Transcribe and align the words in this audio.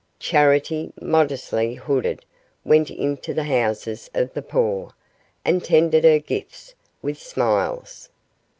Charity, 0.17 0.91
modestly 0.99 1.75
hooded, 1.75 2.25
went 2.65 2.89
into 2.89 3.35
the 3.35 3.43
houses 3.43 4.09
of 4.15 4.33
the 4.33 4.41
poor, 4.41 4.93
and 5.45 5.63
tendered 5.63 6.05
her 6.05 6.17
gifts 6.17 6.73
with 7.03 7.19
smiles. 7.21 8.09